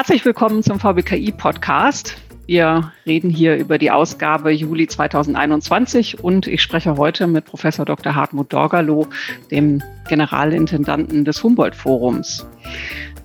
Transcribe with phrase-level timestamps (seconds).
[0.00, 2.16] Herzlich willkommen zum VBKI Podcast.
[2.46, 8.14] Wir reden hier über die Ausgabe Juli 2021 und ich spreche heute mit Professor Dr.
[8.14, 9.06] Hartmut Dorgalow,
[9.50, 12.46] dem Generalintendanten des Humboldt-Forums.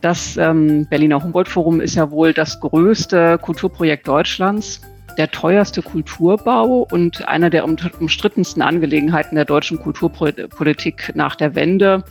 [0.02, 4.82] Das ähm, Berliner Humboldt-Forum ist ja wohl das größte Kulturprojekt Deutschlands,
[5.18, 12.03] der teuerste Kulturbau und einer der umstrittensten Angelegenheiten der deutschen Kulturpolitik nach der Wende.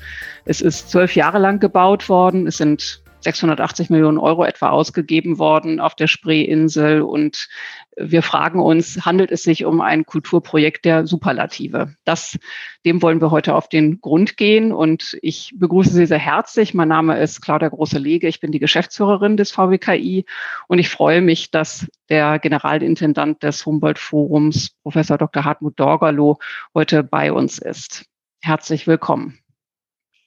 [0.46, 2.46] Es ist zwölf Jahre lang gebaut worden.
[2.46, 7.02] Es sind 680 Millionen Euro etwa ausgegeben worden auf der Spreeinsel.
[7.02, 7.48] Und
[7.96, 11.95] wir fragen uns, handelt es sich um ein Kulturprojekt der Superlative?
[12.05, 12.38] Das,
[12.84, 14.73] dem wollen wir heute auf den Grund gehen.
[14.73, 16.74] Und ich begrüße Sie sehr herzlich.
[16.74, 18.29] Mein Name ist Claudia Große-Lege.
[18.29, 20.27] Ich bin die Geschäftsführerin des VWKI.
[20.68, 25.45] Und ich freue mich, dass der Generalintendant des Humboldt-Forums, Professor Dr.
[25.45, 26.38] Hartmut Dorgerloh,
[26.74, 28.04] heute bei uns ist.
[28.43, 29.38] Herzlich willkommen.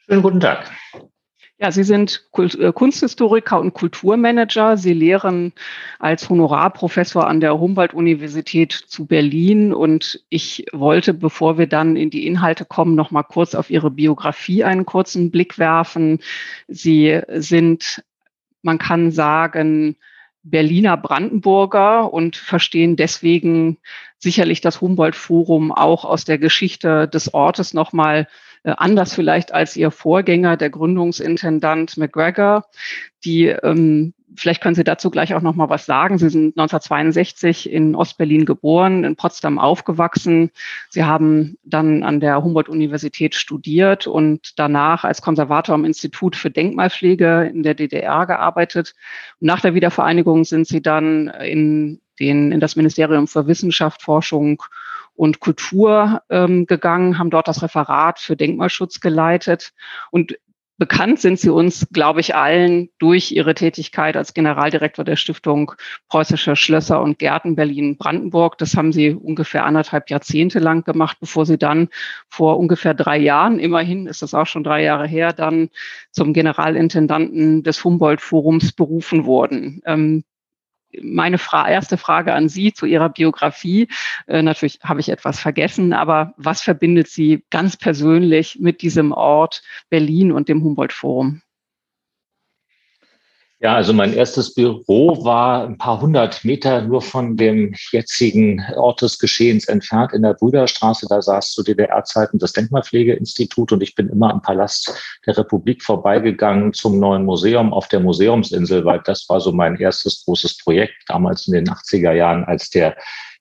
[0.07, 0.72] Schönen guten Tag.
[1.59, 4.77] Ja, Sie sind äh, Kunsthistoriker und Kulturmanager.
[4.77, 5.53] Sie lehren
[5.97, 9.73] als Honorarprofessor an der Humboldt-Universität zu Berlin.
[9.73, 13.89] Und ich wollte, bevor wir dann in die Inhalte kommen, noch mal kurz auf Ihre
[13.89, 16.19] Biografie einen kurzen Blick werfen.
[16.67, 18.03] Sie sind,
[18.61, 19.95] man kann sagen,
[20.44, 23.80] Berliner Brandenburger und verstehen deswegen
[24.19, 28.28] sicherlich das Humboldt-Forum auch aus der Geschichte des Ortes noch mal
[28.75, 32.65] anders vielleicht als ihr Vorgänger, der Gründungsintendant McGregor,
[33.23, 36.19] die ähm, Vielleicht können Sie dazu gleich auch noch mal was sagen.
[36.19, 40.51] Sie sind 1962 in Ostberlin geboren, in Potsdam aufgewachsen.
[40.89, 47.49] Sie haben dann an der Humboldt-Universität studiert und danach als Konservator am Institut für Denkmalpflege
[47.51, 48.93] in der DDR gearbeitet.
[49.39, 54.61] Nach der Wiedervereinigung sind Sie dann in, den, in das Ministerium für Wissenschaft, Forschung
[55.17, 59.73] und Kultur ähm, gegangen, haben dort das Referat für Denkmalschutz geleitet.
[60.11, 60.37] Und
[60.77, 65.73] bekannt sind sie uns, glaube ich, allen durch ihre Tätigkeit als Generaldirektor der Stiftung
[66.07, 68.59] Preußische Schlösser und Gärten Berlin-Brandenburg.
[68.59, 71.89] Das haben sie ungefähr anderthalb Jahrzehnte lang gemacht, bevor sie dann
[72.29, 75.69] vor ungefähr drei Jahren, immerhin ist das auch schon drei Jahre her, dann
[76.11, 79.81] zum Generalintendanten des Humboldt-Forums berufen wurden.
[79.85, 80.23] Ähm,
[81.02, 83.88] meine Fra erste Frage an Sie zu Ihrer Biografie.
[84.28, 89.62] Äh, natürlich habe ich etwas vergessen, aber was verbindet Sie ganz persönlich mit diesem Ort
[89.90, 91.41] Berlin und dem Humboldt-Forum?
[93.59, 99.01] Ja, also mein erstes Büro war ein paar hundert Meter nur von dem jetzigen Ort
[99.01, 101.07] des Geschehens entfernt in der Brüderstraße.
[101.09, 104.94] Da saß zu DDR-Zeiten das Denkmalpflegeinstitut und ich bin immer am Palast
[105.25, 110.24] der Republik vorbeigegangen zum neuen Museum auf der Museumsinsel, weil das war so mein erstes
[110.24, 112.95] großes Projekt damals in den 80er Jahren, als der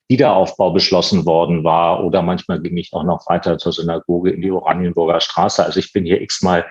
[0.09, 2.03] Wiederaufbau beschlossen worden war.
[2.03, 5.63] Oder manchmal ging ich auch noch weiter zur Synagoge in die Oranienburger Straße.
[5.63, 6.65] Also ich bin hier x-mal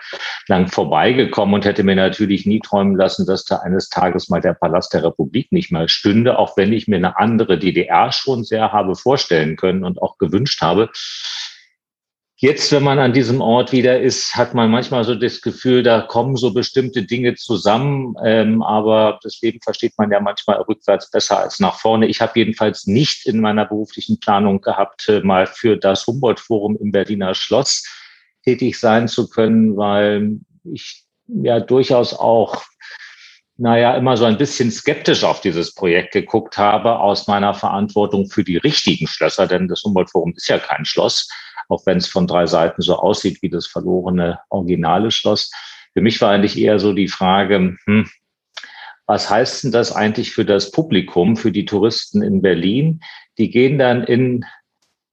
[0.49, 4.55] lang vorbeigekommen und hätte mir natürlich nie träumen lassen, dass da eines Tages mal der
[4.55, 8.73] Palast der Republik nicht mehr stünde, auch wenn ich mir eine andere DDR schon sehr
[8.73, 10.91] habe vorstellen können und auch gewünscht habe.
[12.39, 16.03] Jetzt, wenn man an diesem Ort wieder ist, hat man manchmal so das Gefühl, da
[16.03, 18.15] kommen so bestimmte Dinge zusammen.
[18.23, 22.07] Ähm, aber das Leben versteht man ja manchmal rückwärts besser als nach vorne.
[22.09, 26.93] Ich habe jedenfalls nicht in meiner beruflichen Planung gehabt, äh, mal für das Humboldt-Forum im
[26.93, 27.85] Berliner Schloss
[28.45, 32.63] tätig sein zu können, weil ich ja durchaus auch
[33.59, 38.45] naja, immer so ein bisschen skeptisch auf dieses Projekt geguckt habe aus meiner Verantwortung für
[38.45, 41.31] die richtigen Schlösser, denn das Humboldt-Forum ist ja kein Schloss
[41.69, 45.51] auch wenn es von drei Seiten so aussieht wie das verlorene originale Schloss.
[45.93, 48.09] Für mich war eigentlich eher so die Frage, hm,
[49.07, 53.01] was heißt denn das eigentlich für das Publikum, für die Touristen in Berlin?
[53.39, 54.45] Die gehen dann in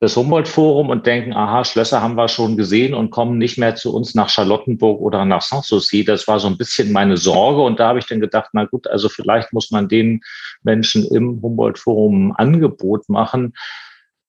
[0.03, 3.95] das Humboldt-Forum und denken, aha, Schlösser haben wir schon gesehen und kommen nicht mehr zu
[3.95, 6.03] uns nach Charlottenburg oder nach Sanssouci.
[6.03, 7.61] Das war so ein bisschen meine Sorge.
[7.61, 10.19] Und da habe ich dann gedacht, na gut, also vielleicht muss man den
[10.63, 13.53] Menschen im Humboldt-Forum ein Angebot machen,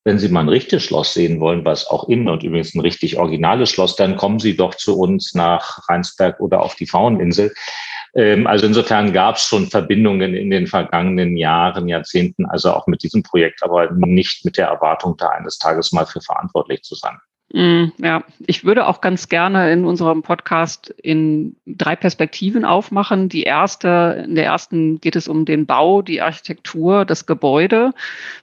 [0.05, 3.19] wenn Sie mal ein richtiges Schloss sehen wollen, was auch innen und übrigens ein richtig
[3.19, 7.53] originales Schloss, dann kommen Sie doch zu uns nach Rheinsberg oder auf die Fraueninsel.
[8.15, 13.03] Ähm, also insofern gab es schon Verbindungen in den vergangenen Jahren, Jahrzehnten, also auch mit
[13.03, 17.19] diesem Projekt, aber nicht mit der Erwartung, da eines Tages mal für verantwortlich zu sein.
[17.53, 23.29] Mm, ja, ich würde auch ganz gerne in unserem Podcast in drei Perspektiven aufmachen.
[23.29, 27.93] Die erste, in der ersten geht es um den Bau, die Architektur, das Gebäude.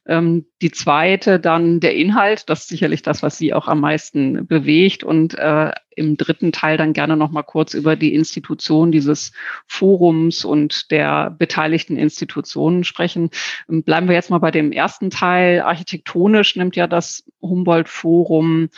[0.05, 4.45] Ähm, die zweite dann der Inhalt, das ist sicherlich das, was Sie auch am meisten
[4.45, 5.03] bewegt.
[5.03, 9.31] Und äh, im dritten Teil dann gerne noch mal kurz über die Institution dieses
[9.67, 13.29] Forums und der beteiligten Institutionen sprechen.
[13.69, 15.61] Ähm, bleiben wir jetzt mal bei dem ersten Teil.
[15.61, 18.69] Architektonisch nimmt ja das Humboldt-Forum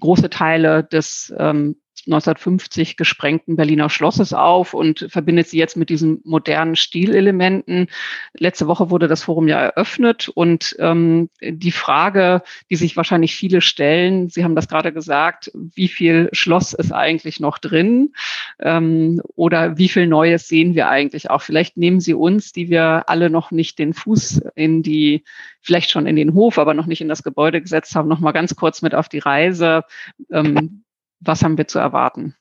[0.00, 1.76] große Teile des ähm,
[2.06, 7.86] 1950 gesprengten Berliner Schlosses auf und verbindet sie jetzt mit diesen modernen Stilelementen.
[8.34, 13.60] Letzte Woche wurde das Forum ja eröffnet und ähm, die Frage, die sich wahrscheinlich viele
[13.60, 18.12] stellen, Sie haben das gerade gesagt, wie viel Schloss ist eigentlich noch drin
[18.58, 21.42] ähm, oder wie viel Neues sehen wir eigentlich auch?
[21.42, 25.24] Vielleicht nehmen Sie uns, die wir alle noch nicht den Fuß in die,
[25.60, 28.32] vielleicht schon in den Hof, aber noch nicht in das Gebäude gesetzt haben, noch mal
[28.32, 29.84] ganz kurz mit auf die Reise.
[30.30, 30.82] Ähm,
[31.24, 32.34] was haben wir zu erwarten?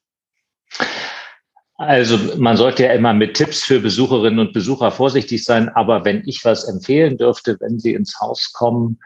[1.77, 6.21] Also man sollte ja immer mit Tipps für Besucherinnen und Besucher vorsichtig sein, aber wenn
[6.27, 8.99] ich was empfehlen dürfte, wenn Sie ins Haus kommen,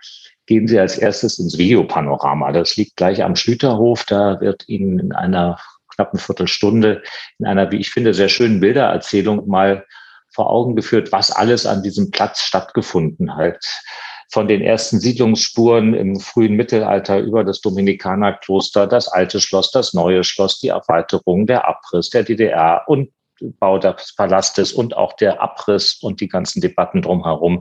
[0.46, 2.52] gehen Sie als erstes ins Videopanorama.
[2.52, 4.04] Das liegt gleich am Schlüterhof.
[4.04, 5.58] Da wird Ihnen in einer
[5.96, 7.02] knappen Viertelstunde
[7.40, 9.86] in einer, wie ich finde, sehr schönen Bildererzählung mal
[10.30, 13.66] vor Augen geführt, was alles an diesem Platz stattgefunden hat
[14.32, 20.24] von den ersten Siedlungsspuren im frühen Mittelalter über das Dominikanerkloster, das alte Schloss, das neue
[20.24, 23.10] Schloss, die Erweiterung, der Abriss der DDR und
[23.60, 27.60] Bau des Palastes und auch der Abriss und die ganzen Debatten drumherum.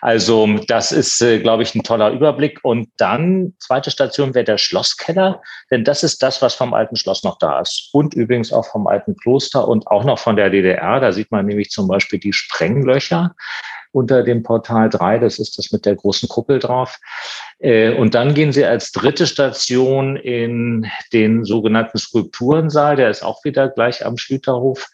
[0.00, 2.60] Also das ist, äh, glaube ich, ein toller Überblick.
[2.62, 7.22] Und dann, zweite Station wäre der Schlosskeller, denn das ist das, was vom alten Schloss
[7.22, 7.90] noch da ist.
[7.92, 11.00] Und übrigens auch vom alten Kloster und auch noch von der DDR.
[11.00, 13.34] Da sieht man nämlich zum Beispiel die Sprenglöcher
[13.94, 15.18] unter dem Portal 3.
[15.18, 16.98] Das ist das mit der großen Kuppel drauf.
[17.58, 22.96] Äh, und dann gehen Sie als dritte Station in den sogenannten Skulpturensaal.
[22.96, 24.88] Der ist auch wieder gleich am Schlüterhof.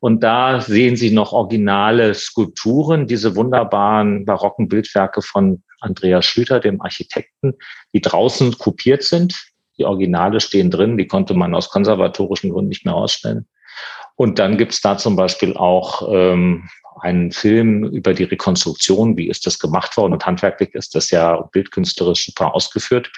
[0.00, 6.80] Und da sehen Sie noch originale Skulpturen, diese wunderbaren barocken Bildwerke von Andreas Schlüter, dem
[6.82, 7.54] Architekten,
[7.94, 9.46] die draußen kopiert sind.
[9.78, 13.46] Die Originale stehen drin, die konnte man aus konservatorischen Gründen nicht mehr ausstellen.
[14.16, 16.68] Und dann gibt's da zum Beispiel auch ähm,
[17.00, 21.40] einen Film über die Rekonstruktion, wie ist das gemacht worden und handwerklich ist das ja
[21.52, 23.10] bildkünstlerisch super ausgeführt.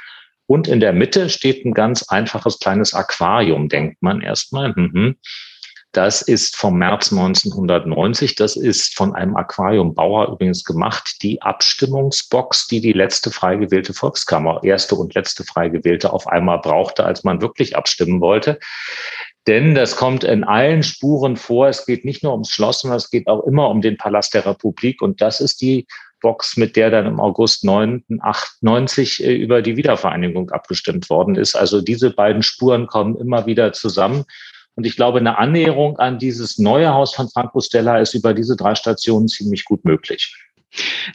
[0.46, 4.74] Und in der Mitte steht ein ganz einfaches kleines Aquarium, denkt man erstmal.
[4.76, 5.16] Mhm.
[5.94, 8.34] Das ist vom März 1990.
[8.34, 11.18] Das ist von einem Aquariumbauer übrigens gemacht.
[11.22, 16.58] Die Abstimmungsbox, die die letzte frei gewählte Volkskammer, erste und letzte frei gewählte, auf einmal
[16.58, 18.58] brauchte, als man wirklich abstimmen wollte.
[19.46, 21.68] Denn das kommt in allen Spuren vor.
[21.68, 24.46] Es geht nicht nur ums Schloss, sondern es geht auch immer um den Palast der
[24.46, 25.02] Republik.
[25.02, 25.86] Und das ist die
[26.20, 31.54] Box, mit der dann im August 98 äh, über die Wiedervereinigung abgestimmt worden ist.
[31.54, 34.24] Also diese beiden Spuren kommen immer wieder zusammen.
[34.74, 38.56] Und ich glaube, eine Annäherung an dieses neue Haus von Franco Stella ist über diese
[38.56, 40.34] drei Stationen ziemlich gut möglich.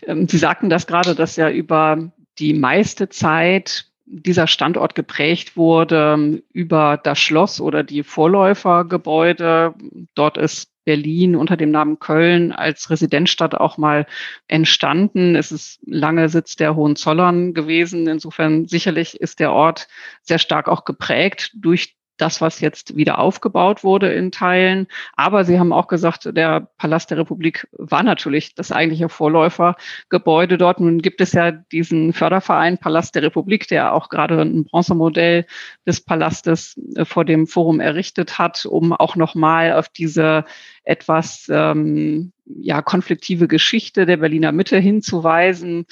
[0.05, 6.41] Ähm, Sie sagten das gerade, dass ja über die meiste Zeit dieser Standort geprägt wurde
[6.51, 9.75] über das Schloss oder die Vorläufergebäude.
[10.15, 14.07] Dort ist Berlin unter dem Namen Köln als Residenzstadt auch mal
[14.47, 15.35] entstanden.
[15.35, 18.07] Es ist lange Sitz der Hohenzollern gewesen.
[18.07, 19.87] Insofern sicherlich ist der Ort
[20.23, 24.87] sehr stark auch geprägt durch das, was jetzt wieder aufgebaut wurde in Teilen.
[25.15, 30.79] Aber Sie haben auch gesagt, der Palast der Republik war natürlich das eigentliche Vorläufergebäude dort.
[30.79, 35.45] Nun gibt es ja diesen Förderverein Palast der Republik, der auch gerade ein Bronzemodell
[35.87, 40.45] des Palastes äh, vor dem Forum errichtet hat, um auch nochmal auf diese
[40.83, 45.85] etwas ähm, ja, konfliktive Geschichte der Berliner Mitte hinzuweisen.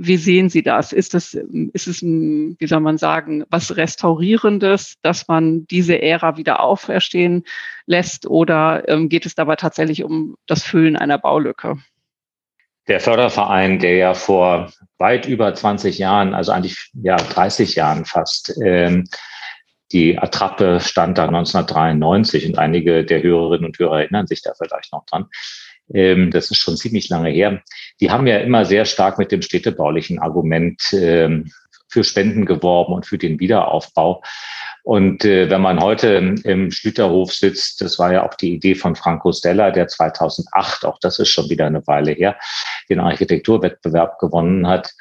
[0.00, 0.92] Wie sehen Sie das?
[0.92, 6.60] Ist es, ist es, wie soll man sagen, was Restaurierendes, dass man diese Ära wieder
[6.60, 7.42] auferstehen
[7.84, 11.78] lässt oder ähm, geht es dabei tatsächlich um das Füllen einer Baulücke?
[12.86, 18.54] Der Förderverein, der ja vor weit über 20 Jahren, also eigentlich ja 30 Jahren fast,
[18.64, 19.08] ähm,
[19.90, 24.92] die Attrappe stand da 1993 und einige der Hörerinnen und Hörer erinnern sich da vielleicht
[24.92, 25.26] noch dran
[25.92, 27.62] ähm, das ist schon ziemlich lange her,
[28.00, 31.50] die haben ja immer sehr stark mit dem städtebaulichen Argument ähm,
[31.88, 34.22] für Spenden geworben und für den Wiederaufbau.
[34.82, 38.94] Und äh, wenn man heute im Schlüterhof sitzt, das war ja auch die Idee von
[38.94, 42.38] Franco Stella, der 2008, auch das ist schon wieder eine Weile her,
[42.88, 44.92] den Architekturwettbewerb gewonnen hat.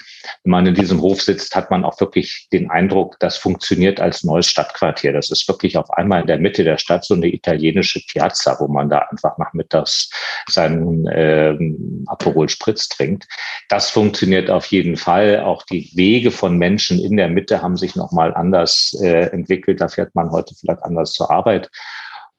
[0.44, 4.24] Wenn man in diesem Hof sitzt, hat man auch wirklich den Eindruck, das funktioniert als
[4.24, 5.14] neues Stadtquartier.
[5.14, 8.68] Das ist wirklich auf einmal in der Mitte der Stadt so eine italienische Piazza, wo
[8.68, 10.10] man da einfach nachmittags
[10.50, 13.28] seinen ähm, Aperol Spritz trinkt.
[13.70, 15.42] Das funktioniert auf jeden Fall.
[15.42, 19.88] Auch die Wege von Menschen in der Mitte haben sich nochmal anders äh, entwickelt da
[19.88, 21.70] fährt man heute vielleicht anders zur Arbeit.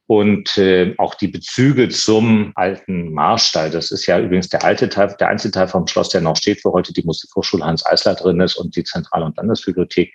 [0.08, 5.14] Und äh, auch die Bezüge zum alten Marstall, das ist ja übrigens der alte Teil,
[5.20, 8.40] der einzige Teil vom Schloss, der noch steht, wo heute die Musikhochschule Hans Eisler drin
[8.40, 10.14] ist und die Zentral- und Landesbibliothek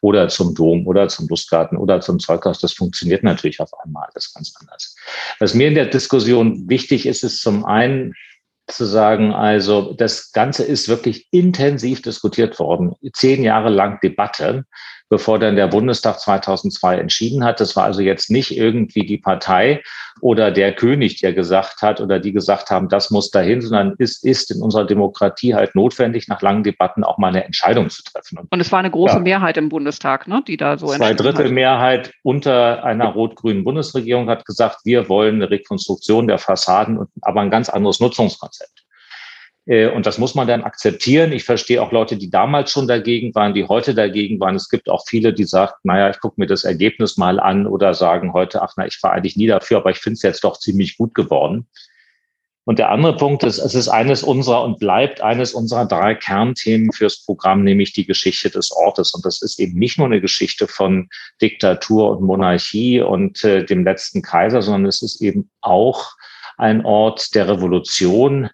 [0.00, 2.60] oder zum Dom oder zum Lustgarten oder zum Zeughaus.
[2.60, 4.94] Das funktioniert natürlich auf einmal alles ganz anders.
[5.40, 8.14] Was mir in der Diskussion wichtig ist, ist zum einen,
[8.68, 12.94] zu sagen, also das Ganze ist wirklich intensiv diskutiert worden.
[13.12, 14.66] Zehn Jahre lang Debatte
[15.12, 17.60] bevor dann der Bundestag 2002 entschieden hat.
[17.60, 19.82] Das war also jetzt nicht irgendwie die Partei
[20.22, 24.22] oder der König, der gesagt hat oder die gesagt haben, das muss dahin, sondern es
[24.22, 28.38] ist in unserer Demokratie halt notwendig, nach langen Debatten auch mal eine Entscheidung zu treffen.
[28.48, 29.20] Und es war eine große ja.
[29.20, 31.52] Mehrheit im Bundestag, ne, die da so Zwei Drittel hat.
[31.52, 37.50] Mehrheit unter einer rot-grünen Bundesregierung hat gesagt, wir wollen eine Rekonstruktion der Fassaden, aber ein
[37.50, 38.81] ganz anderes Nutzungskonzept.
[39.66, 41.32] Äh, und das muss man dann akzeptieren.
[41.32, 44.56] Ich verstehe auch Leute, die damals schon dagegen waren, die heute dagegen waren.
[44.56, 47.94] Es gibt auch viele, die sagen, naja, ich gucke mir das Ergebnis mal an oder
[47.94, 50.58] sagen heute, ach na, ich war eigentlich nie dafür, aber ich finde es jetzt doch
[50.58, 51.66] ziemlich gut geworden.
[52.64, 56.92] Und der andere Punkt ist, es ist eines unserer und bleibt eines unserer drei Kernthemen
[56.92, 59.14] fürs Programm, nämlich die Geschichte des Ortes.
[59.14, 61.08] Und das ist eben nicht nur eine Geschichte von
[61.40, 66.12] Diktatur und Monarchie und äh, dem letzten Kaiser, sondern es ist eben auch
[66.56, 68.48] ein Ort der Revolution,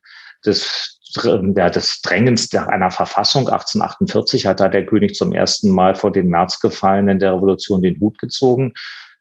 [0.45, 6.13] des ja, des Drängens einer Verfassung 1848 hat da der König zum ersten Mal vor
[6.13, 8.73] den Märzgefallenen der Revolution den Hut gezogen.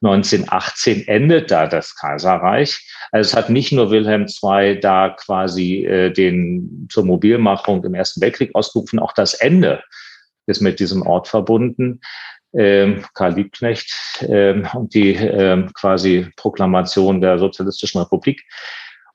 [0.04, 2.88] 1918 endet da das Kaiserreich.
[3.12, 8.22] Also es hat nicht nur Wilhelm II da quasi äh, den zur Mobilmachung im Ersten
[8.22, 9.82] Weltkrieg ausgerufen, auch das Ende
[10.46, 12.00] ist mit diesem Ort verbunden.
[12.54, 13.92] Ähm, Karl Liebknecht
[14.22, 18.42] ähm, und die ähm, quasi Proklamation der Sozialistischen Republik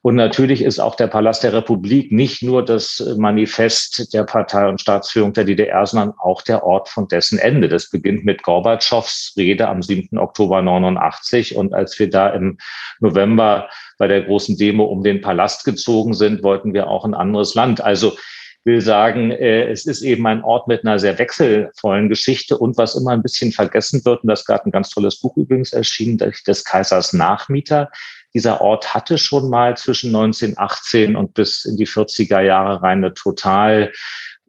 [0.03, 4.81] und natürlich ist auch der Palast der Republik nicht nur das Manifest der Partei und
[4.81, 7.69] Staatsführung der DDR, sondern auch der Ort von dessen Ende.
[7.69, 10.17] Das beginnt mit Gorbatschows Rede am 7.
[10.17, 11.55] Oktober 89.
[11.55, 12.57] Und als wir da im
[12.99, 17.55] November bei der großen Demo um den Palast gezogen sind, wollten wir auch ein anderes
[17.55, 17.79] Land.
[17.79, 18.11] Also
[18.65, 22.95] will sagen, äh, es ist eben ein Ort mit einer sehr wechselvollen Geschichte und was
[22.95, 26.65] immer ein bisschen vergessen wird, und das gerade ein ganz tolles Buch übrigens erschienen, des
[26.65, 27.89] Kaisers Nachmieter,
[28.33, 33.13] dieser Ort hatte schon mal zwischen 1918 und bis in die 40er Jahre rein eine
[33.13, 33.91] total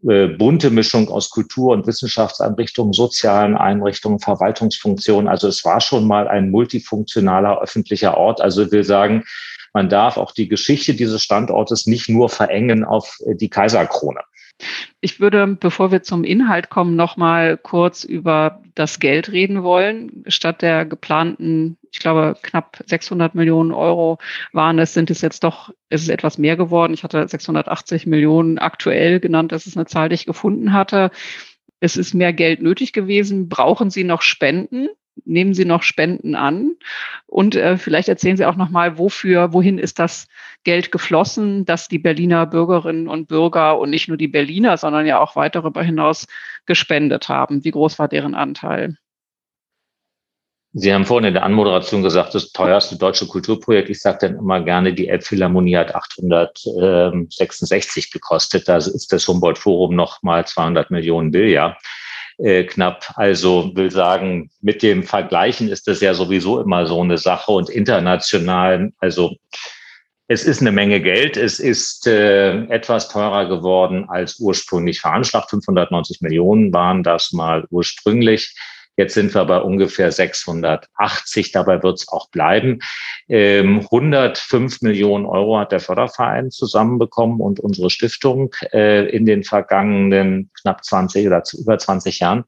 [0.09, 5.29] äh, bunte Mischung aus Kultur- und Wissenschaftseinrichtungen, sozialen Einrichtungen, Verwaltungsfunktionen.
[5.29, 8.41] Also es war schon mal ein multifunktionaler öffentlicher Ort.
[8.41, 9.25] Also ich will sagen,
[9.73, 14.21] man darf auch die Geschichte dieses Standortes nicht nur verengen auf äh, die Kaiserkrone.
[15.01, 20.25] Ich würde, bevor wir zum Inhalt kommen, noch mal kurz über das Geld reden wollen.
[20.29, 24.19] Statt der geplanten, ich glaube, knapp 600 Millionen Euro
[24.53, 26.95] waren es, sind es jetzt doch, es ist etwas mehr geworden.
[26.95, 29.53] Ich hatte 680 Millionen aktuell genannt.
[29.53, 31.11] Das ist eine Zahl, die ich gefunden hatte.
[31.81, 33.49] Es ist mehr Geld nötig gewesen.
[33.49, 34.89] Brauchen Sie noch Spenden?
[35.25, 36.73] Nehmen Sie noch Spenden an?
[37.27, 40.29] Und äh, vielleicht erzählen Sie auch noch mal, wofür, wohin ist das
[40.65, 45.21] Geld geflossen, das die Berliner Bürgerinnen und Bürger und nicht nur die Berliner, sondern ja
[45.21, 46.27] auch weit darüber hinaus
[46.67, 47.65] gespendet haben?
[47.65, 48.97] Wie groß war deren Anteil?
[50.77, 53.91] Sie haben vorhin in der Anmoderation gesagt, das teuerste deutsche Kulturprojekt.
[53.91, 58.67] Ich sage dann immer gerne, die Elbphilharmonie hat 866 gekostet.
[58.67, 61.77] Da ist das Humboldt Forum noch mal 200 Millionen Billard
[62.39, 63.13] äh, knapp.
[63.17, 67.71] Also will sagen, mit dem Vergleichen ist das ja sowieso immer so eine Sache und
[67.71, 69.37] international, also
[70.27, 71.37] es ist eine Menge Geld.
[71.37, 75.51] Es ist äh, etwas teurer geworden als ursprünglich veranschlagt.
[75.51, 78.57] 590 Millionen waren das mal ursprünglich.
[78.97, 81.53] Jetzt sind wir bei ungefähr 680.
[81.53, 82.79] Dabei wird es auch bleiben.
[83.29, 90.51] Ähm, 105 Millionen Euro hat der Förderverein zusammenbekommen und unsere Stiftung äh, in den vergangenen
[90.61, 92.45] knapp 20 oder über 20 Jahren.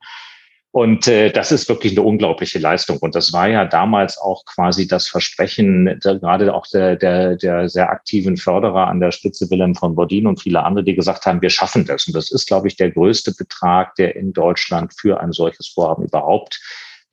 [0.76, 2.98] Und äh, das ist wirklich eine unglaubliche Leistung.
[2.98, 7.70] Und das war ja damals auch quasi das Versprechen, der, gerade auch der, der, der
[7.70, 11.40] sehr aktiven Förderer an der Spitze Wilhelm von Bodin und viele andere, die gesagt haben,
[11.40, 12.06] wir schaffen das.
[12.06, 16.04] Und das ist, glaube ich, der größte Betrag, der in Deutschland für ein solches Vorhaben
[16.04, 16.60] überhaupt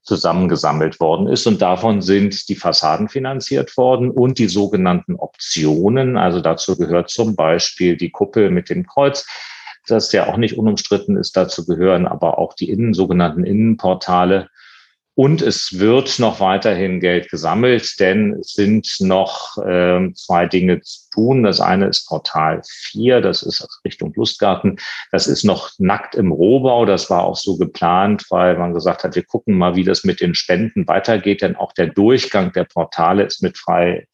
[0.02, 1.48] zusammengesammelt worden ist.
[1.48, 6.18] Und davon sind die Fassaden finanziert worden und die sogenannten Optionen.
[6.18, 9.26] Also dazu gehört zum Beispiel die Kuppel mit dem Kreuz
[9.88, 11.36] das ja auch nicht unumstritten ist.
[11.36, 14.48] Dazu gehören aber auch die innen, sogenannten Innenportale.
[15.16, 21.02] Und es wird noch weiterhin Geld gesammelt, denn es sind noch äh, zwei Dinge zu
[21.14, 21.44] tun.
[21.44, 24.80] Das eine ist Portal 4, das ist Richtung Lustgarten.
[25.12, 26.86] Das ist noch nackt im Rohbau.
[26.86, 30.20] Das war auch so geplant, weil man gesagt hat, wir gucken mal, wie das mit
[30.20, 34.08] den Spenden weitergeht, denn auch der Durchgang der Portale ist mit frei,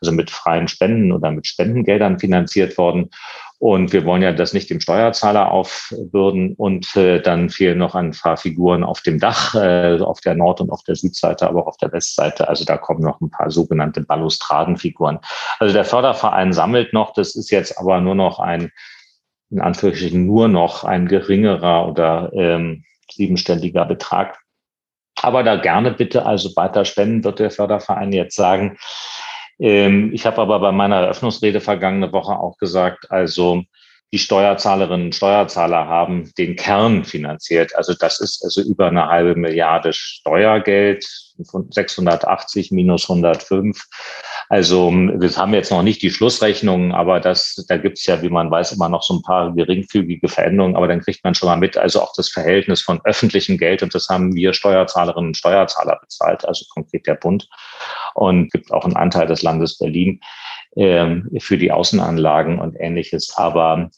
[0.00, 3.10] also mit freien Spenden oder mit Spendengeldern finanziert worden.
[3.60, 6.54] Und wir wollen ja das nicht dem Steuerzahler aufbürden.
[6.54, 10.60] Und äh, dann fehlen noch ein paar Figuren auf dem Dach, äh, auf der Nord-
[10.60, 12.48] und auf der Südseite, aber auch auf der Westseite.
[12.48, 15.18] Also da kommen noch ein paar sogenannte Balustradenfiguren.
[15.58, 17.12] Also der Förderverein sammelt noch.
[17.14, 18.70] Das ist jetzt aber nur noch ein,
[19.50, 24.38] in Anführungsstrichen nur noch ein geringerer oder ähm, siebenstelliger Betrag.
[25.20, 28.78] Aber da gerne bitte also weiter spenden, wird der Förderverein jetzt sagen.
[29.58, 33.62] Ähm, ich habe aber bei meiner Eröffnungsrede vergangene Woche auch gesagt, also
[34.12, 37.76] die Steuerzahlerinnen und Steuerzahler haben den Kern finanziert.
[37.76, 41.06] Also das ist also über eine halbe Milliarde Steuergeld
[41.38, 43.80] 680 minus 105.
[44.48, 48.30] Also wir haben jetzt noch nicht die Schlussrechnungen, aber das, da gibt es ja, wie
[48.30, 51.56] man weiß, immer noch so ein paar geringfügige Veränderungen, aber dann kriegt man schon mal
[51.56, 55.98] mit, also auch das Verhältnis von öffentlichem Geld und das haben wir Steuerzahlerinnen und Steuerzahler
[56.00, 57.48] bezahlt, also konkret der Bund
[58.14, 60.20] und gibt auch einen Anteil des Landes Berlin
[60.76, 63.34] äh, für die Außenanlagen und ähnliches.
[63.36, 63.90] Aber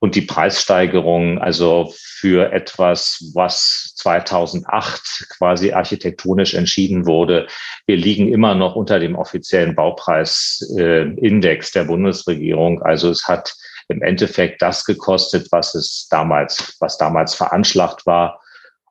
[0.00, 7.46] und die Preissteigerung, also für etwas, was 2008 quasi architektonisch entschieden wurde.
[7.86, 12.82] Wir liegen immer noch unter dem offiziellen Baupreisindex der Bundesregierung.
[12.82, 13.54] Also es hat
[13.88, 18.40] im Endeffekt das gekostet, was es damals, was damals veranschlagt war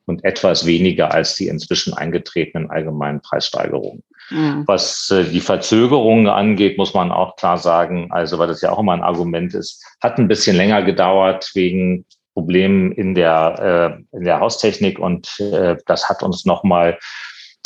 [0.05, 4.03] und etwas weniger als die inzwischen eingetretenen allgemeinen Preissteigerungen.
[4.33, 4.63] Mhm.
[4.65, 8.79] Was äh, die Verzögerungen angeht, muss man auch klar sagen, also weil das ja auch
[8.79, 14.23] immer ein Argument ist, hat ein bisschen länger gedauert wegen Problemen in der, äh, in
[14.23, 16.97] der Haustechnik und äh, das hat uns nochmal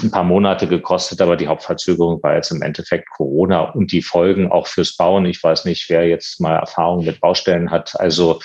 [0.03, 4.51] ein paar Monate gekostet, aber die Hauptverzögerung war jetzt im Endeffekt Corona und die Folgen
[4.51, 5.25] auch fürs Bauen.
[5.25, 7.99] Ich weiß nicht, wer jetzt mal Erfahrung mit Baustellen hat.
[7.99, 8.39] Also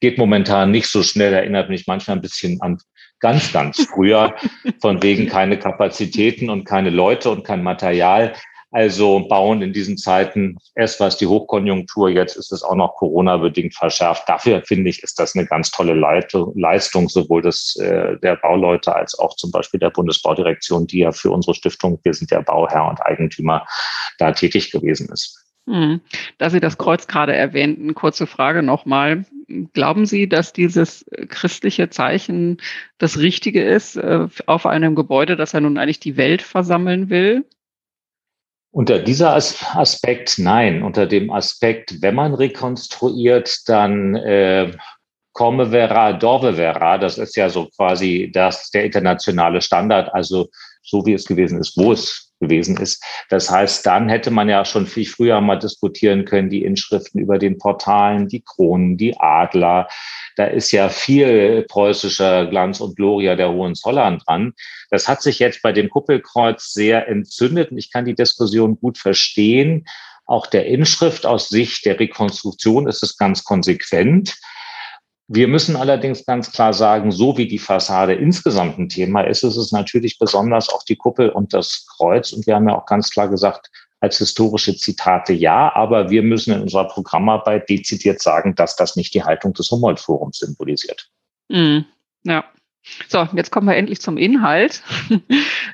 [0.00, 2.78] geht momentan nicht so schnell, erinnert mich manchmal ein bisschen an
[3.20, 4.34] ganz, ganz früher,
[4.80, 8.34] von wegen keine Kapazitäten und keine Leute und kein Material.
[8.70, 12.96] Also bauen in diesen Zeiten, erst war es die Hochkonjunktur, jetzt ist es auch noch
[12.96, 14.28] Corona-bedingt verschärft.
[14.28, 19.18] Dafür finde ich, ist das eine ganz tolle Leistung, sowohl des, äh, der Bauleute als
[19.18, 23.00] auch zum Beispiel der Bundesbaudirektion, die ja für unsere Stiftung, wir sind der Bauherr und
[23.00, 23.66] Eigentümer,
[24.18, 25.47] da tätig gewesen ist.
[25.68, 26.00] Hm.
[26.38, 29.26] Da Sie das Kreuz gerade erwähnten, kurze Frage nochmal.
[29.74, 32.56] Glauben Sie, dass dieses christliche Zeichen
[32.96, 37.44] das Richtige ist äh, auf einem Gebäude, das ja nun eigentlich die Welt versammeln will?
[38.70, 40.82] Unter dieser Aspekt nein.
[40.82, 44.72] Unter dem Aspekt, wenn man rekonstruiert, dann äh,
[45.32, 46.96] komme vera, dorve vera.
[46.96, 50.14] Das ist ja so quasi das, der internationale Standard.
[50.14, 50.48] Also
[50.82, 53.02] so wie es gewesen ist, wo es gewesen ist.
[53.28, 57.38] Das heißt, dann hätte man ja schon viel früher mal diskutieren können, die Inschriften über
[57.38, 59.88] den Portalen, die Kronen, die Adler.
[60.36, 64.54] Da ist ja viel preußischer Glanz und Gloria der Hohenzollern dran.
[64.90, 68.98] Das hat sich jetzt bei dem Kuppelkreuz sehr entzündet und ich kann die Diskussion gut
[68.98, 69.86] verstehen.
[70.26, 74.38] Auch der Inschrift aus Sicht der Rekonstruktion ist es ganz konsequent.
[75.30, 79.56] Wir müssen allerdings ganz klar sagen, so wie die Fassade insgesamt ein Thema ist, ist
[79.56, 82.32] es natürlich besonders auch die Kuppel und das Kreuz.
[82.32, 86.54] Und wir haben ja auch ganz klar gesagt, als historische Zitate ja, aber wir müssen
[86.54, 91.10] in unserer Programmarbeit dezidiert sagen, dass das nicht die Haltung des Humboldt-Forums symbolisiert.
[91.48, 91.80] Mm,
[92.24, 92.44] ja.
[93.08, 94.82] So, jetzt kommen wir endlich zum Inhalt.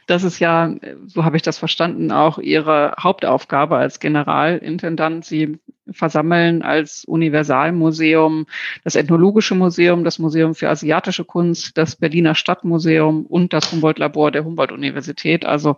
[0.06, 0.74] Das ist ja,
[1.06, 5.24] so habe ich das verstanden, auch Ihre Hauptaufgabe als Generalintendant.
[5.24, 5.58] Sie
[5.90, 8.46] versammeln als Universalmuseum
[8.84, 14.44] das Ethnologische Museum, das Museum für asiatische Kunst, das Berliner Stadtmuseum und das Humboldt-Labor der
[14.44, 15.44] Humboldt-Universität.
[15.44, 15.76] Also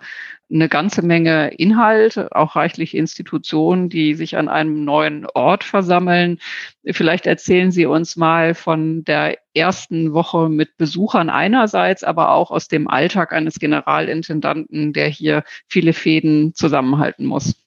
[0.50, 6.38] eine ganze Menge Inhalt, auch reichlich Institutionen, die sich an einem neuen Ort versammeln.
[6.84, 12.68] Vielleicht erzählen Sie uns mal von der ersten Woche mit Besuchern einerseits, aber auch aus
[12.68, 17.65] dem Alltag eines Generalintendanten, der hier viele Fäden zusammenhalten muss.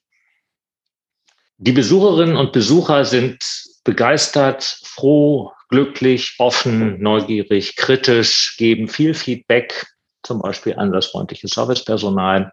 [1.62, 3.44] Die Besucherinnen und Besucher sind
[3.84, 9.86] begeistert, froh, glücklich, offen, neugierig, kritisch, geben viel Feedback,
[10.22, 12.50] zum Beispiel an das freundliche Servicepersonal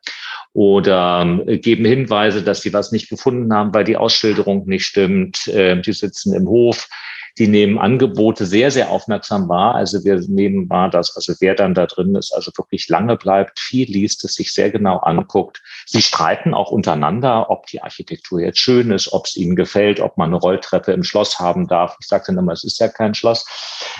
[0.51, 5.47] oder äh, geben Hinweise, dass sie was nicht gefunden haben, weil die Ausschilderung nicht stimmt.
[5.47, 6.89] Äh, die sitzen im Hof,
[7.37, 9.75] die nehmen Angebote sehr, sehr aufmerksam wahr.
[9.75, 13.59] Also wir nehmen wahr, dass also wer dann da drin ist, also wirklich lange bleibt,
[13.59, 15.61] viel liest, es sich sehr genau anguckt.
[15.85, 20.17] Sie streiten auch untereinander, ob die Architektur jetzt schön ist, ob es ihnen gefällt, ob
[20.17, 21.95] man eine Rolltreppe im Schloss haben darf.
[22.01, 23.45] Ich sage dann immer, es ist ja kein Schloss.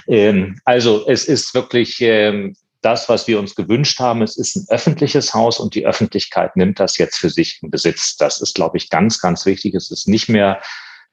[0.08, 4.22] Ähm, also es ist wirklich ähm, das, was wir uns gewünscht haben.
[4.22, 8.18] Es ist ein öffentliches Haus und die Öffentlichkeit nimmt das jetzt für sich in Besitz.
[8.18, 9.76] Das ist, glaube ich, ganz, ganz wichtig.
[9.76, 10.62] Es ist nicht mehr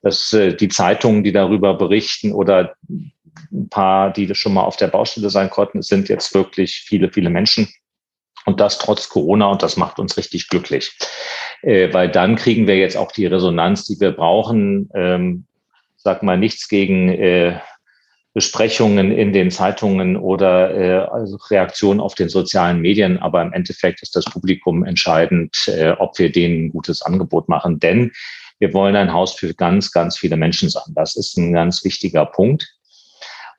[0.04, 4.88] dass äh, die Zeitungen, die darüber berichten oder ein paar, die schon mal auf der
[4.88, 7.68] Baustelle sein konnten, es sind jetzt wirklich viele, viele Menschen.
[8.44, 10.92] Und das trotz Corona und das macht uns richtig glücklich.
[11.62, 14.90] Äh, weil dann kriegen wir jetzt auch die Resonanz, die wir brauchen.
[14.94, 15.46] Ähm,
[15.96, 17.58] sag mal nichts gegen äh,
[18.34, 23.18] Besprechungen in den Zeitungen oder äh, also Reaktionen auf den sozialen Medien.
[23.18, 27.80] Aber im Endeffekt ist das Publikum entscheidend, äh, ob wir denen ein gutes Angebot machen.
[27.80, 28.12] Denn
[28.58, 30.92] wir wollen ein Haus für ganz, ganz viele Menschen sein.
[30.94, 32.66] Das ist ein ganz wichtiger Punkt.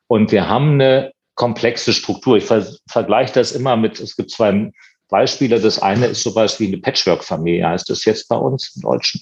[0.08, 2.38] Und wir haben eine komplexe Struktur.
[2.38, 4.72] Ich ver vergleiche das immer mit, es gibt zwei
[5.10, 5.60] Beispiele.
[5.60, 9.22] Das eine ist sowas wie eine Patchwork-Familie, heißt das jetzt bei uns im Deutschen.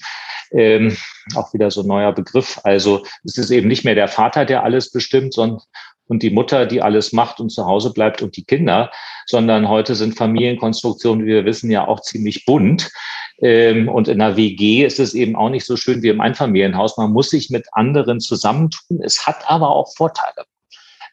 [0.52, 0.96] Ähm,
[1.36, 2.60] auch wieder so ein neuer Begriff.
[2.64, 5.62] Also es ist eben nicht mehr der Vater, der alles bestimmt, sondern
[6.08, 8.92] und die Mutter, die alles macht und zu Hause bleibt und die Kinder,
[9.26, 12.92] sondern heute sind Familienkonstruktionen, wie wir wissen, ja auch ziemlich bunt.
[13.40, 16.98] Ähm, und in einer WG ist es eben auch nicht so schön wie im Einfamilienhaus.
[16.98, 19.02] Man muss sich mit anderen zusammentun.
[19.04, 20.46] Es hat aber auch Vorteile.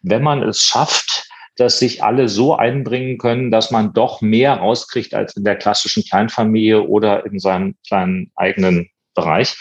[0.02, 5.14] Wenn man es schafft, dass sich alle so einbringen können, dass man doch mehr rauskriegt
[5.14, 9.56] als in der klassischen Kleinfamilie oder in seinem kleinen eigenen Bereich.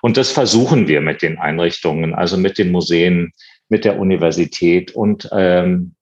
[0.00, 3.32] Und das versuchen wir mit den Einrichtungen, also mit den Museen,
[3.68, 5.94] mit der Universität und ähm,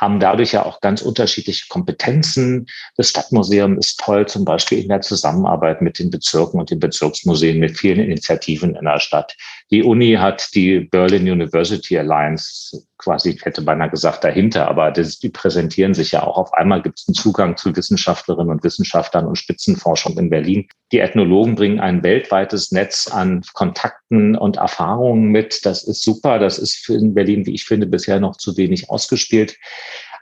[0.00, 2.66] haben dadurch ja auch ganz unterschiedliche Kompetenzen.
[2.96, 7.58] Das Stadtmuseum ist toll, zum Beispiel in der Zusammenarbeit mit den Bezirken und den Bezirksmuseen,
[7.58, 9.36] mit vielen Initiativen in der Stadt.
[9.72, 15.20] Die Uni hat die Berlin University Alliance quasi, ich hätte beinahe gesagt, dahinter, aber das,
[15.20, 16.36] die präsentieren sich ja auch.
[16.38, 20.66] Auf einmal gibt es einen Zugang zu Wissenschaftlerinnen und Wissenschaftlern und Spitzenforschung in Berlin.
[20.90, 25.64] Die Ethnologen bringen ein weltweites Netz an Kontakten und Erfahrungen mit.
[25.64, 26.40] Das ist super.
[26.40, 29.56] Das ist in Berlin, wie ich finde, bisher noch zu wenig ausgespielt.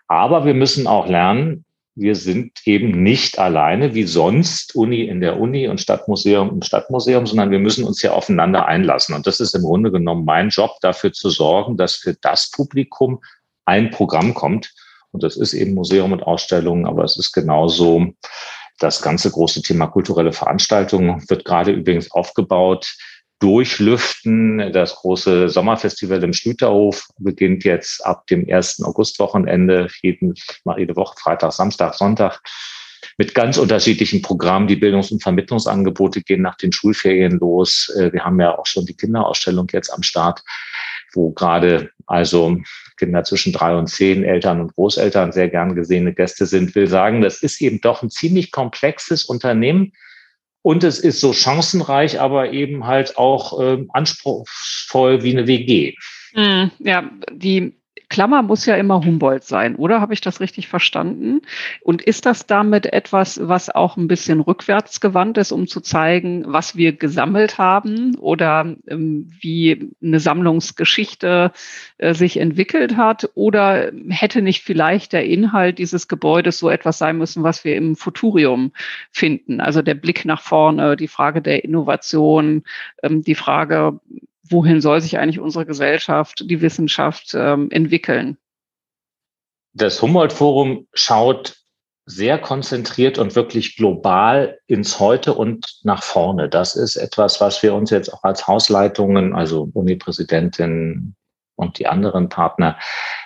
[0.08, 1.64] Aber wir müssen auch lernen,
[1.98, 7.26] wir sind eben nicht alleine wie sonst Uni in der Uni und Stadtmuseum im Stadtmuseum,
[7.26, 9.14] sondern wir müssen uns ja aufeinander einlassen.
[9.14, 13.20] Und das ist im Grunde genommen mein Job, dafür zu sorgen, dass für das Publikum
[13.64, 14.72] ein Programm kommt.
[15.10, 18.06] Und das ist eben Museum und Ausstellungen, aber es ist genauso
[18.78, 22.96] das ganze große Thema kulturelle Veranstaltungen wird gerade übrigens aufgebaut
[23.38, 24.72] durchlüften.
[24.72, 28.82] Das große Sommerfestival im Schlüterhof beginnt jetzt ab dem 1.
[28.82, 30.34] Augustwochenende, jeden,
[30.76, 32.40] jede Woche, Freitag, Samstag, Sonntag,
[33.16, 34.68] mit ganz unterschiedlichen Programmen.
[34.68, 37.92] Die Bildungs- und Vermittlungsangebote gehen nach den Schulferien los.
[37.98, 40.42] Äh, wir haben ja auch schon die Kinderausstellung jetzt am Start,
[41.12, 42.58] wo gerade also
[42.96, 47.20] Kinder zwischen drei und zehn, Eltern und Großeltern sehr gern gesehene Gäste sind, will sagen,
[47.20, 49.92] das ist eben doch ein ziemlich komplexes Unternehmen
[50.62, 55.94] und es ist so chancenreich, aber eben halt auch äh, anspruchsvoll wie eine WG.
[56.34, 57.77] Hm, ja, die
[58.10, 60.00] Klammer muss ja immer Humboldt sein, oder?
[60.00, 61.42] Habe ich das richtig verstanden?
[61.82, 66.44] Und ist das damit etwas, was auch ein bisschen rückwärts gewandt ist, um zu zeigen,
[66.46, 71.52] was wir gesammelt haben oder ähm, wie eine Sammlungsgeschichte
[71.98, 73.30] äh, sich entwickelt hat?
[73.34, 77.94] Oder hätte nicht vielleicht der Inhalt dieses Gebäudes so etwas sein müssen, was wir im
[77.94, 78.72] Futurium
[79.10, 79.60] finden?
[79.60, 82.62] Also der Blick nach vorne, die Frage der Innovation,
[83.02, 84.00] ähm, die Frage,
[84.50, 88.38] wohin soll sich eigentlich unsere Gesellschaft, die Wissenschaft ähm, entwickeln?
[89.72, 91.56] Das Humboldt-Forum schaut
[92.06, 96.48] sehr konzentriert und wirklich global ins Heute und nach vorne.
[96.48, 101.14] Das ist etwas, was wir uns jetzt auch als Hausleitungen, also Unipräsidentin
[101.56, 102.78] und die anderen Partner,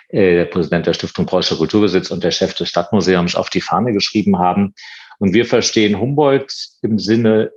[0.08, 3.92] äh, der Präsident der Stiftung Preußischer Kulturbesitz und der Chef des Stadtmuseums auf die Fahne
[3.92, 4.74] geschrieben haben.
[5.18, 7.52] Und wir verstehen Humboldt im Sinne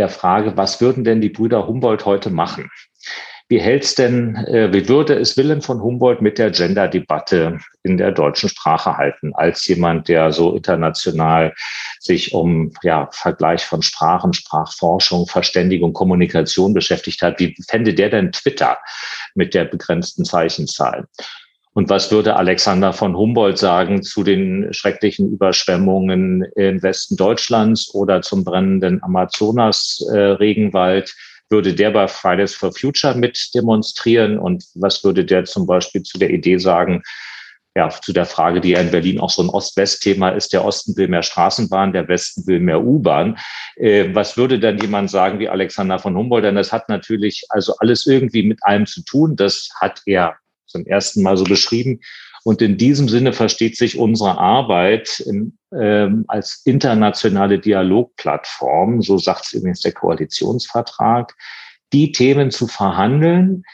[0.00, 2.70] der Frage, was würden denn die Brüder Humboldt heute machen?
[3.50, 8.12] Wie hält's denn, äh, wie würde es Willen von Humboldt mit der Gender-Debatte in der
[8.12, 11.52] deutschen Sprache halten, als jemand, der so international
[11.98, 17.40] sich um ja, Vergleich von Sprachen, Sprachforschung, Verständigung, Kommunikation beschäftigt hat?
[17.40, 18.78] Wie fände der denn Twitter
[19.34, 21.08] mit der begrenzten Zeichenzahl?
[21.80, 28.20] Und was würde Alexander von Humboldt sagen zu den schrecklichen Überschwemmungen im Westen Deutschlands oder
[28.20, 31.10] zum brennenden Amazonas-Regenwald?
[31.48, 34.38] Würde der bei Fridays for Future mit demonstrieren?
[34.38, 37.02] Und was würde der zum Beispiel zu der Idee sagen,
[37.74, 40.94] ja, zu der Frage, die ja in Berlin auch so ein Ost-West-Thema ist, der Osten
[40.98, 43.38] will mehr Straßenbahn, der Westen will mehr U-Bahn.
[43.76, 46.44] Äh, was würde dann jemand sagen wie Alexander von Humboldt?
[46.44, 49.34] Denn das hat natürlich also alles irgendwie mit allem zu tun.
[49.34, 50.36] Das hat er
[50.70, 52.00] zum ersten Mal so beschrieben.
[52.44, 59.46] Und in diesem Sinne versteht sich unsere Arbeit in, ähm, als internationale Dialogplattform, so sagt
[59.46, 61.36] es übrigens der Koalitionsvertrag,
[61.92, 63.64] die Themen zu verhandeln,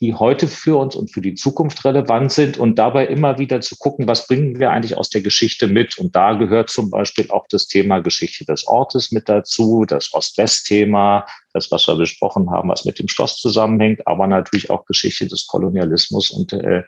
[0.00, 3.76] die heute für uns und für die Zukunft relevant sind und dabei immer wieder zu
[3.76, 5.98] gucken, was bringen wir eigentlich aus der Geschichte mit.
[5.98, 11.26] Und da gehört zum Beispiel auch das Thema Geschichte des Ortes mit dazu, das Ost-West-Thema,
[11.52, 15.46] das, was wir besprochen haben, was mit dem Schloss zusammenhängt, aber natürlich auch Geschichte des
[15.46, 16.82] Kolonialismus und äh,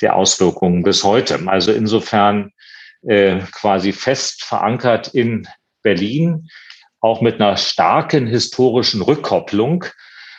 [0.00, 1.38] der Auswirkungen bis heute.
[1.46, 2.50] Also insofern
[3.02, 5.46] äh, quasi fest verankert in
[5.82, 6.48] Berlin,
[7.00, 9.84] auch mit einer starken historischen Rückkopplung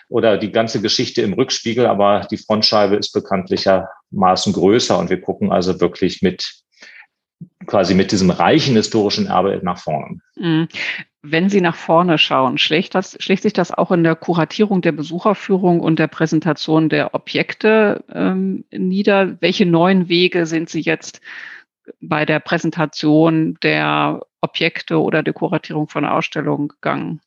[0.09, 5.51] oder die ganze Geschichte im Rückspiegel, aber die Frontscheibe ist bekanntlichermaßen größer und wir gucken
[5.51, 6.65] also wirklich mit
[7.65, 10.19] quasi mit diesem reichen historischen Erbe nach vorne.
[10.35, 10.67] Mhm.
[11.21, 14.91] Wenn Sie nach vorne schauen, schlägt, das, schlägt sich das auch in der Kuratierung der
[14.91, 19.41] Besucherführung und der Präsentation der Objekte ähm, nieder?
[19.41, 21.21] Welche neuen Wege sind Sie jetzt
[21.99, 27.21] bei der Präsentation der Objekte oder Dekoratierung von Ausstellungen gegangen?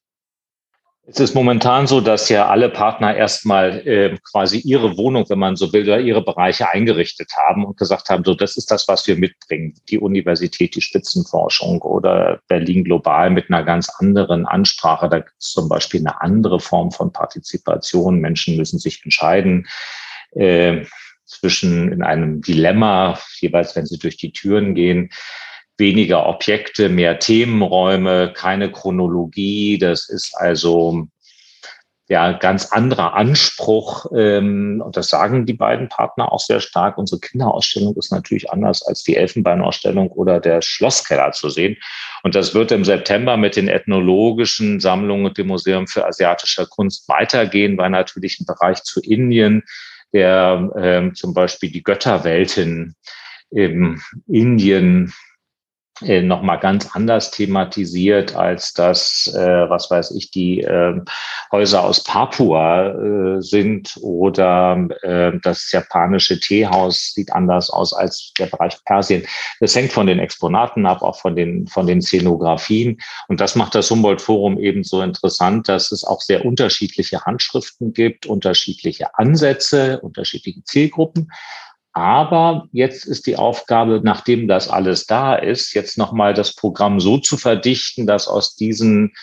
[1.10, 5.56] Es ist momentan so, dass ja alle Partner erstmal äh, quasi ihre Wohnung, wenn man
[5.56, 9.06] so will, oder ihre Bereiche eingerichtet haben und gesagt haben, so das ist das, was
[9.06, 9.72] wir mitbringen.
[9.88, 15.08] Die Universität, die Spitzenforschung oder Berlin global mit einer ganz anderen Ansprache.
[15.08, 18.20] Da gibt es zum Beispiel eine andere Form von Partizipation.
[18.20, 19.66] Menschen müssen sich entscheiden.
[20.32, 20.84] Äh,
[21.24, 25.10] zwischen in einem Dilemma, jeweils wenn sie durch die Türen gehen,
[25.78, 29.78] weniger Objekte, mehr Themenräume, keine Chronologie.
[29.78, 31.08] Das ist also
[32.08, 34.06] ja ganz anderer Anspruch.
[34.16, 36.98] Ähm, und das sagen die beiden Partner auch sehr stark.
[36.98, 41.76] Unsere Kinderausstellung ist natürlich anders als die Elfenbeinausstellung oder der Schlosskeller zu sehen.
[42.22, 47.08] Und das wird im September mit den ethnologischen Sammlungen und dem Museum für asiatische Kunst
[47.08, 49.62] weitergehen, weil natürlich ein Bereich zu Indien,
[50.12, 52.96] der ähm, zum Beispiel die Götterwelten
[53.50, 55.12] in Indien
[56.02, 61.00] äh, nochmal ganz anders thematisiert als das, äh, was weiß ich, die äh,
[61.50, 68.46] Häuser aus Papua äh, sind oder äh, das japanische Teehaus sieht anders aus als der
[68.46, 69.26] Bereich Persien.
[69.60, 73.00] Das hängt von den Exponaten ab, auch von den, von den Szenografien.
[73.28, 78.26] Und das macht das Humboldt-Forum eben so interessant, dass es auch sehr unterschiedliche Handschriften gibt,
[78.26, 81.30] unterschiedliche Ansätze, unterschiedliche Zielgruppen.
[81.98, 87.18] Aber jetzt ist die Aufgabe, nachdem das alles da ist, jetzt nochmal das Programm so
[87.18, 89.14] zu verdichten, dass aus diesen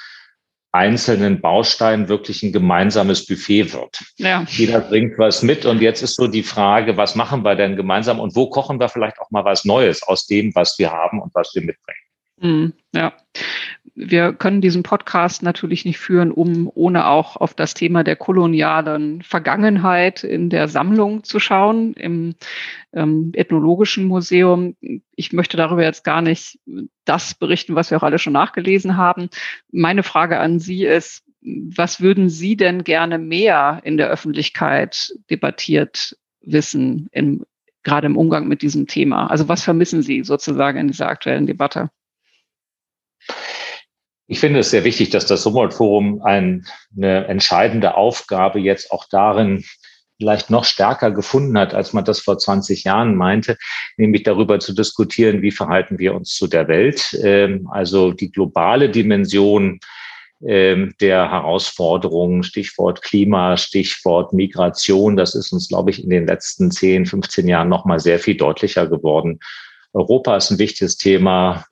[0.74, 4.04] einzelnen Bausteinen wirklich ein gemeinsames Buffet wird.
[4.18, 4.44] Ja.
[4.50, 8.20] Jeder bringt was mit und jetzt ist so die Frage, was machen wir denn gemeinsam
[8.20, 11.34] und wo kochen wir vielleicht auch mal was Neues aus dem, was wir haben und
[11.34, 12.05] was wir mitbringen.
[12.38, 13.14] Mm, ja
[13.96, 19.22] wir können diesen Podcast natürlich nicht führen, um ohne auch auf das Thema der kolonialen
[19.22, 22.36] Vergangenheit in der Sammlung zu schauen, im
[22.94, 24.76] ähm, Ethnologischen Museum.
[25.16, 26.60] Ich möchte darüber jetzt gar nicht
[27.06, 29.30] das berichten, was wir auch alle schon nachgelesen haben.
[29.72, 36.18] Meine Frage an Sie ist, was würden Sie denn gerne mehr in der Öffentlichkeit debattiert
[36.42, 37.46] wissen, im,
[37.84, 39.28] gerade im Umgang mit diesem Thema?
[39.28, 41.92] Also was vermissen Sie sozusagen in dieser aktuellen Debatte?
[44.28, 46.66] Ich finde es sehr wichtig, dass das Humboldt-Forum ein,
[46.98, 49.64] eine entscheidende Aufgabe jetzt auch darin
[50.18, 53.58] vielleicht noch stärker gefunden hat, als man das vor 20 Jahren meinte,
[53.98, 57.18] nämlich darüber zu diskutieren, wie verhalten wir uns zu der Welt.
[57.22, 59.80] Ähm, also die globale Dimension
[60.46, 66.72] ähm, der Herausforderungen, Stichwort Klima, Stichwort Migration, das ist uns, glaube ich, in den letzten
[66.72, 69.40] 10, 15 Jahren noch mal sehr viel deutlicher geworden.
[69.94, 71.66] Europa ist ein wichtiges Thema,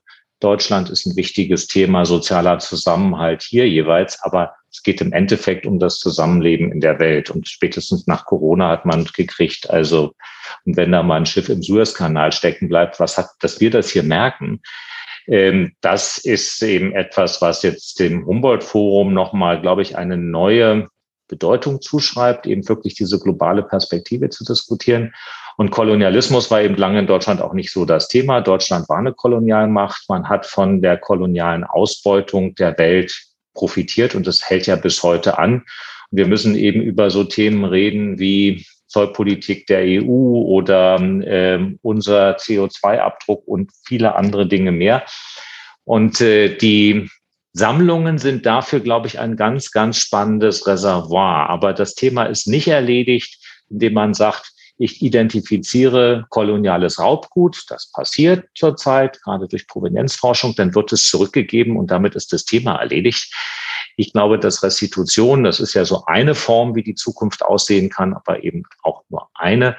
[0.43, 5.79] Deutschland ist ein wichtiges Thema, sozialer Zusammenhalt hier jeweils, aber es geht im Endeffekt um
[5.79, 7.29] das Zusammenleben in der Welt.
[7.29, 10.13] Und spätestens nach Corona hat man gekriegt, also,
[10.65, 13.91] und wenn da mal ein Schiff im Suezkanal stecken bleibt, was hat, dass wir das
[13.91, 14.62] hier merken,
[15.27, 20.89] ähm, das ist eben etwas, was jetzt dem Humboldt-Forum nochmal, glaube ich, eine neue
[21.34, 25.15] Bedeutung zuschreibt, eben wirklich diese globale Perspektive zu diskutieren.
[25.58, 28.41] Und Kolonialismus war eben lange in Deutschland auch nicht so das Thema.
[28.41, 30.06] Deutschland war eine Kolonialmacht.
[30.10, 33.19] Man hat von der kolonialen Ausbeutung der Welt
[33.56, 35.63] profitiert und das hält ja bis heute an.
[36.12, 42.38] Und wir müssen eben über so Themen reden wie Zollpolitik der EU oder äh, unser
[42.38, 45.04] CO2-Abdruck und viele andere Dinge mehr.
[45.84, 47.10] Und äh, die
[47.53, 51.49] Sammlungen sind dafür, glaube ich, ein ganz, ganz spannendes Reservoir.
[51.49, 53.39] Aber das Thema ist nicht erledigt,
[53.69, 57.63] indem man sagt, ich identifiziere koloniales Raubgut.
[57.69, 60.55] Das passiert zurzeit, gerade durch Provenienzforschung.
[60.55, 63.31] Dann wird es zurückgegeben und damit ist das Thema erledigt.
[63.97, 68.15] Ich glaube, dass Restitution, das ist ja so eine Form, wie die Zukunft aussehen kann,
[68.15, 69.77] aber eben auch nur eine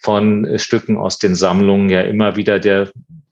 [0.00, 2.90] von Stücken aus den Sammlungen ja immer wieder der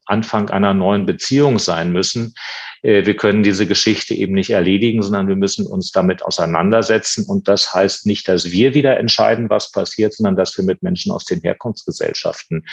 [0.09, 2.35] Anfang einer neuen Beziehung sein müssen.
[2.83, 7.27] Äh, wir können diese Geschichte eben nicht erledigen, sondern wir müssen uns damit auseinandersetzen.
[7.27, 11.13] Und das heißt nicht, dass wir wieder entscheiden, was passiert, sondern dass wir mit Menschen
[11.13, 12.65] aus den Herkunftsgesellschaften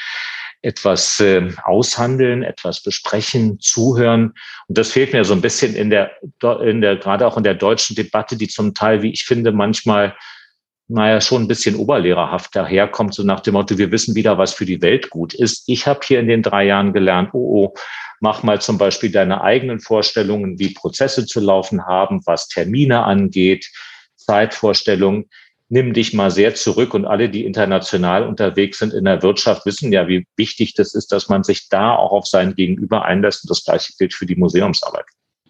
[0.62, 4.34] etwas äh, aushandeln, etwas besprechen, zuhören.
[4.68, 6.12] Und das fehlt mir so ein bisschen in der,
[6.64, 10.16] in der, gerade auch in der deutschen Debatte, die zum Teil, wie ich finde, manchmal
[10.88, 14.66] naja, schon ein bisschen oberlehrerhaft daherkommt, so nach dem Motto, wir wissen wieder, was für
[14.66, 15.64] die Welt gut ist.
[15.68, 17.74] Ich habe hier in den drei Jahren gelernt, oh, oh,
[18.20, 23.68] mach mal zum Beispiel deine eigenen Vorstellungen, wie Prozesse zu laufen haben, was Termine angeht,
[24.16, 25.30] Zeitvorstellungen.
[25.70, 29.92] Nimm dich mal sehr zurück und alle, die international unterwegs sind in der Wirtschaft, wissen
[29.92, 33.44] ja, wie wichtig das ist, dass man sich da auch auf sein Gegenüber einlässt.
[33.44, 35.06] Und das Gleiche gilt für die Museumsarbeit.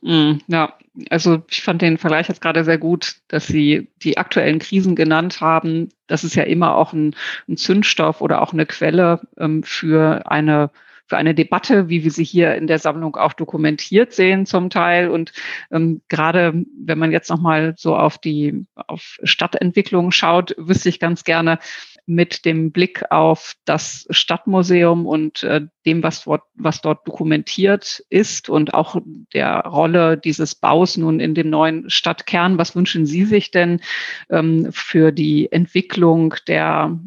[0.05, 0.77] Mm, ja,
[1.09, 5.41] also ich fand den Vergleich jetzt gerade sehr gut, dass Sie die aktuellen Krisen genannt
[5.41, 5.89] haben.
[6.05, 7.15] Das ist ja immer auch ein,
[7.49, 10.69] ein Zündstoff oder auch eine Quelle ähm, für eine
[11.07, 15.09] für eine Debatte, wie wir sie hier in der Sammlung auch dokumentiert sehen zum Teil.
[15.09, 15.33] Und
[15.71, 21.23] ähm, gerade wenn man jetzt nochmal so auf die auf Stadtentwicklung schaut, wüsste ich ganz
[21.23, 21.59] gerne,
[22.05, 28.49] mit dem Blick auf das Stadtmuseum und äh, dem, was dort, was dort dokumentiert ist
[28.49, 28.97] und auch
[29.33, 32.57] der Rolle dieses Baus nun in dem neuen Stadtkern.
[32.57, 33.81] Was wünschen Sie sich denn
[34.29, 36.99] ähm, für die Entwicklung der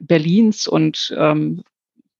[0.00, 1.62] Berlins und ähm,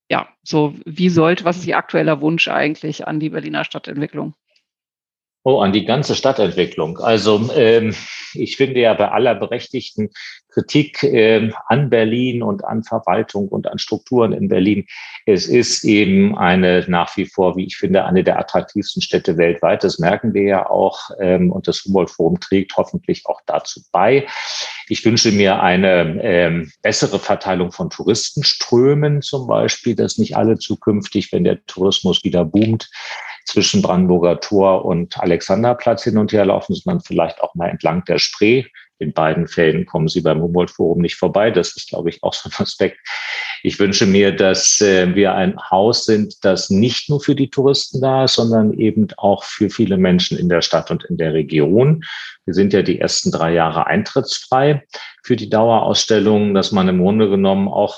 [0.08, 4.34] ja, so wie sollte, was ist Ihr aktueller Wunsch eigentlich an die Berliner Stadtentwicklung?
[5.48, 6.98] Oh, an die ganze Stadtentwicklung.
[6.98, 7.94] Also ähm,
[8.34, 10.10] ich finde ja bei aller berechtigten
[10.50, 14.86] Kritik ähm, an Berlin und an Verwaltung und an Strukturen in Berlin,
[15.24, 19.84] es ist eben eine nach wie vor, wie ich finde, eine der attraktivsten Städte weltweit.
[19.84, 24.26] Das merken wir ja auch ähm, und das Humboldt-Forum trägt hoffentlich auch dazu bei.
[24.88, 31.30] Ich wünsche mir eine ähm, bessere Verteilung von Touristenströmen zum Beispiel, dass nicht alle zukünftig,
[31.30, 32.90] wenn der Tourismus wieder boomt,
[33.46, 38.18] zwischen Brandenburger Tor und Alexanderplatz hin und her laufen, sondern vielleicht auch mal entlang der
[38.18, 38.64] Spree.
[38.98, 41.50] In beiden Fällen kommen Sie beim Humboldt-Forum nicht vorbei.
[41.50, 42.98] Das ist, glaube ich, auch so ein Aspekt.
[43.62, 48.00] Ich wünsche mir, dass äh, wir ein Haus sind, das nicht nur für die Touristen
[48.00, 52.04] da ist, sondern eben auch für viele Menschen in der Stadt und in der Region.
[52.46, 54.82] Wir sind ja die ersten drei Jahre eintrittsfrei
[55.22, 57.96] für die Dauerausstellung, dass man im Grunde genommen auch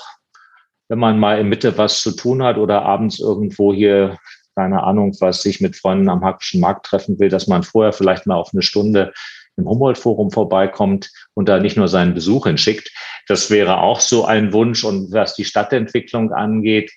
[0.89, 4.17] wenn man mal in Mitte was zu tun hat oder abends irgendwo hier
[4.59, 8.27] keine Ahnung, was sich mit Freunden am Hackischen Markt treffen will, dass man vorher vielleicht
[8.27, 9.13] mal auf eine Stunde
[9.55, 12.91] im Humboldt-Forum vorbeikommt und da nicht nur seinen Besuch hinschickt.
[13.27, 14.83] Das wäre auch so ein Wunsch.
[14.83, 16.91] Und was die Stadtentwicklung angeht,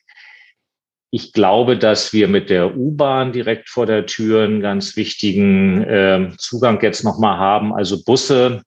[1.12, 6.30] ich glaube, dass wir mit der U-Bahn direkt vor der Tür einen ganz wichtigen äh,
[6.38, 7.72] Zugang jetzt nochmal haben.
[7.72, 8.62] Also Busse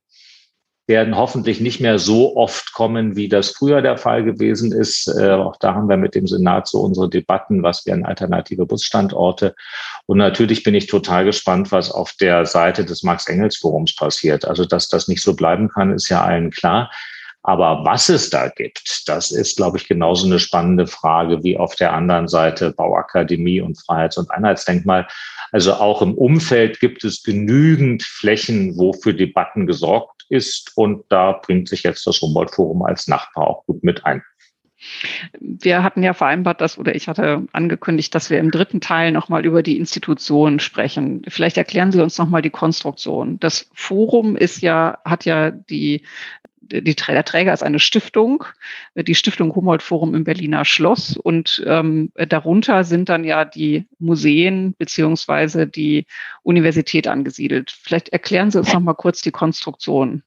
[0.87, 5.07] werden hoffentlich nicht mehr so oft kommen, wie das früher der Fall gewesen ist.
[5.19, 9.55] Äh, auch da haben wir mit dem Senat so unsere Debatten, was wären alternative Busstandorte.
[10.05, 14.45] Und natürlich bin ich total gespannt, was auf der Seite des Max-Engels-Forums passiert.
[14.45, 16.91] Also, dass das nicht so bleiben kann, ist ja allen klar.
[17.47, 21.75] Aber was es da gibt, das ist, glaube ich, genauso eine spannende Frage wie auf
[21.75, 25.07] der anderen Seite Bauakademie und Freiheits- und Einheitsdenkmal.
[25.55, 30.73] Also auch im Umfeld gibt es genügend Flächen, wo für Debatten gesorgt ist.
[30.75, 34.21] Und da bringt sich jetzt das Humboldt-Forum als Nachbar auch gut mit ein.
[35.39, 39.45] Wir hatten ja vereinbart, dass, oder ich hatte angekündigt, dass wir im dritten Teil nochmal
[39.45, 41.21] über die Institutionen sprechen.
[41.29, 43.39] Vielleicht erklären Sie uns nochmal die Konstruktion.
[43.39, 46.01] Das Forum ist ja, hat ja die
[46.71, 48.43] die, der Träger ist eine Stiftung,
[48.95, 54.75] die Stiftung Humboldt Forum im Berliner Schloss und ähm, darunter sind dann ja die Museen
[54.77, 56.05] beziehungsweise die
[56.43, 57.71] Universität angesiedelt.
[57.71, 60.23] Vielleicht erklären Sie uns noch mal kurz die Konstruktion.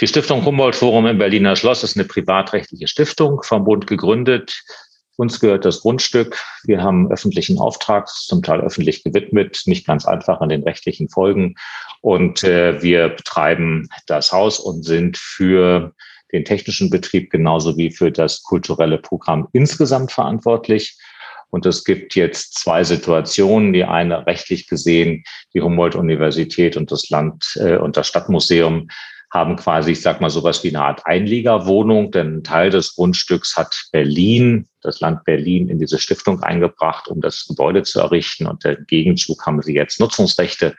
[0.00, 4.62] Die Stiftung Humboldt Forum im Berliner Schloss ist eine privatrechtliche Stiftung, vom Bund gegründet,
[5.18, 6.38] uns gehört das Grundstück.
[6.62, 11.56] Wir haben öffentlichen Auftrag, zum Teil öffentlich gewidmet, nicht ganz einfach an den rechtlichen Folgen.
[12.00, 15.92] Und äh, wir betreiben das Haus und sind für
[16.30, 20.96] den technischen Betrieb genauso wie für das kulturelle Programm insgesamt verantwortlich.
[21.50, 23.72] Und es gibt jetzt zwei Situationen.
[23.72, 28.88] Die eine rechtlich gesehen, die Humboldt-Universität und das Land äh, und das Stadtmuseum
[29.32, 33.56] haben quasi, ich sag mal, sowas wie eine Art Einliegerwohnung, denn ein Teil des Grundstücks
[33.56, 38.46] hat Berlin, das Land Berlin, in diese Stiftung eingebracht, um das Gebäude zu errichten.
[38.46, 40.76] Und im Gegenzug haben sie jetzt Nutzungsrechte.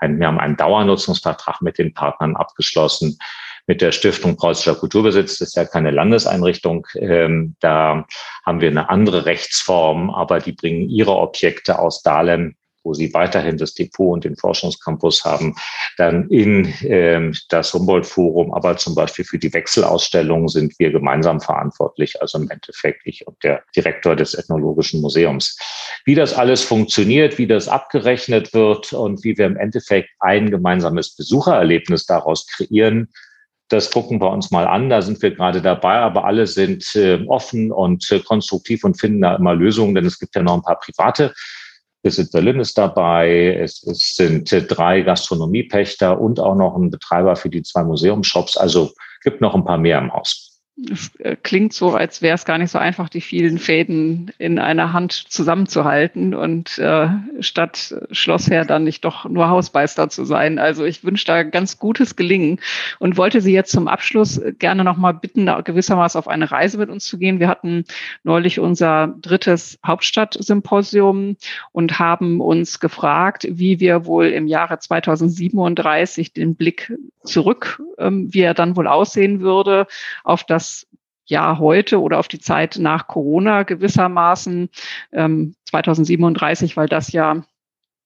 [0.00, 3.18] Wir haben einen Dauernutzungsvertrag mit den Partnern abgeschlossen.
[3.66, 6.86] Mit der Stiftung Preußischer Kulturbesitz, ist ja keine Landeseinrichtung.
[6.94, 8.06] Ähm, da
[8.46, 13.56] haben wir eine andere Rechtsform, aber die bringen ihre Objekte aus Dahlem wo sie weiterhin
[13.56, 15.54] das Depot und den Forschungscampus haben,
[15.96, 22.20] dann in ähm, das Humboldt-Forum, aber zum Beispiel für die Wechselausstellungen sind wir gemeinsam verantwortlich,
[22.20, 25.58] also im Endeffekt ich und der Direktor des Ethnologischen Museums.
[26.04, 31.14] Wie das alles funktioniert, wie das abgerechnet wird und wie wir im Endeffekt ein gemeinsames
[31.16, 33.08] Besuchererlebnis daraus kreieren,
[33.68, 34.88] das gucken wir uns mal an.
[34.88, 39.20] Da sind wir gerade dabei, aber alle sind äh, offen und äh, konstruktiv und finden
[39.20, 41.34] da immer Lösungen, denn es gibt ja noch ein paar private
[42.02, 43.54] Visit Berlin ist dabei.
[43.54, 48.56] Es, es sind drei Gastronomiepächter und auch noch ein Betreiber für die zwei Museumshops.
[48.56, 50.57] Also gibt noch ein paar mehr im Haus.
[50.90, 54.60] Es äh, klingt so, als wäre es gar nicht so einfach, die vielen Fäden in
[54.60, 57.08] einer Hand zusammenzuhalten und äh,
[57.40, 60.60] statt Schlossherr dann nicht doch nur Hausmeister zu sein.
[60.60, 62.60] Also ich wünsche da ganz gutes Gelingen
[63.00, 67.06] und wollte Sie jetzt zum Abschluss gerne nochmal bitten, gewissermaßen auf eine Reise mit uns
[67.06, 67.40] zu gehen.
[67.40, 67.84] Wir hatten
[68.22, 71.36] neulich unser drittes Hauptstadtsymposium
[71.72, 76.92] und haben uns gefragt, wie wir wohl im Jahre 2037 den Blick
[77.24, 79.86] zurück, ähm, wie er dann wohl aussehen würde
[80.24, 80.67] auf das
[81.26, 84.70] Jahr heute oder auf die Zeit nach Corona gewissermaßen,
[85.12, 87.44] ähm, 2037, weil das ja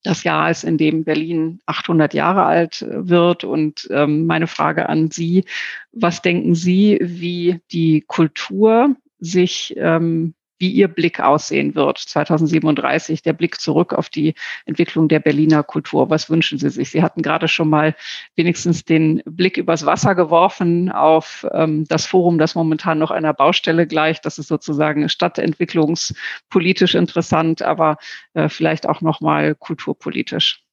[0.03, 3.45] das Jahr ist, in dem Berlin 800 Jahre alt äh, wird.
[3.45, 5.45] Und ähm, meine Frage an Sie,
[5.91, 10.33] was denken Sie, wie die Kultur sich ähm,
[10.63, 14.33] wie Ihr Blick aussehen wird 2037, der Blick zurück auf die
[14.65, 16.09] Entwicklung der Berliner Kultur.
[16.09, 16.89] Was wünschen Sie sich?
[16.89, 17.97] Sie hatten gerade schon mal
[18.37, 23.87] wenigstens den Blick übers Wasser geworfen auf ähm, das Forum, das momentan noch einer Baustelle
[23.87, 24.25] gleicht.
[24.25, 27.97] Das ist sozusagen stadtentwicklungspolitisch interessant, aber
[28.33, 30.63] äh, vielleicht auch noch mal kulturpolitisch.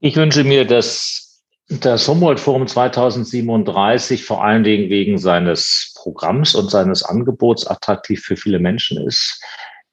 [0.00, 1.27] Ich wünsche mir, dass
[1.68, 8.58] das Humboldt-Forum 2037 vor allen Dingen wegen seines Programms und seines Angebots attraktiv für viele
[8.58, 9.42] Menschen ist,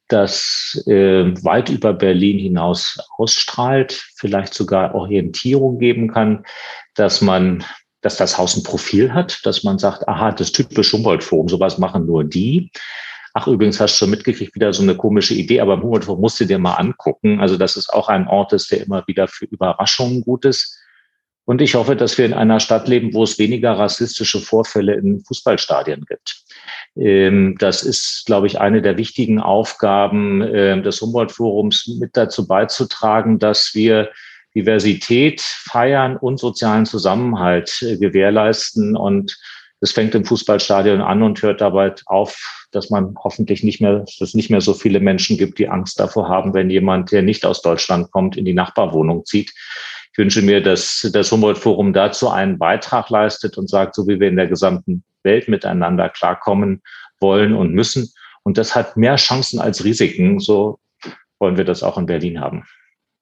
[0.07, 6.45] das äh, weit über Berlin hinaus ausstrahlt, vielleicht sogar Orientierung geben kann,
[6.93, 7.65] dass man,
[8.01, 12.05] dass das Haus ein Profil hat, dass man sagt, aha, das typische Humboldt-Forum, sowas machen
[12.05, 12.71] nur die.
[13.33, 16.39] Ach, übrigens hast du schon mitgekriegt, wieder so eine komische Idee, aber im Humboldt-Forum musst
[16.39, 17.41] du dir mal angucken.
[17.41, 20.74] Also, dass es auch ein Ort ist, der immer wieder für Überraschungen gut ist
[21.45, 25.23] und ich hoffe, dass wir in einer Stadt leben, wo es weniger rassistische Vorfälle in
[25.23, 26.43] Fußballstadien gibt.
[26.95, 33.37] Ähm, das ist, glaube ich, eine der wichtigen Aufgaben ähm, des Humboldt-Forums, mit dazu beizutragen,
[33.37, 34.09] dass wir
[34.55, 38.95] Diversität feiern und sozialen Zusammenhalt äh, gewährleisten.
[38.95, 39.37] Und
[39.81, 44.19] es fängt im Fußballstadion an und hört dabei auf, dass man hoffentlich nicht mehr, dass
[44.19, 47.45] es nicht mehr so viele Menschen gibt, die Angst davor haben, wenn jemand, der nicht
[47.45, 49.51] aus Deutschland kommt, in die Nachbarwohnung zieht.
[50.15, 54.29] Ich wünsche mir, dass das Humboldt-Forum dazu einen Beitrag leistet und sagt, so wie wir
[54.29, 56.81] in der gesamten Welt miteinander klarkommen
[57.19, 58.13] wollen und müssen.
[58.43, 60.39] Und das hat mehr Chancen als Risiken.
[60.39, 60.79] So
[61.37, 62.63] wollen wir das auch in Berlin haben.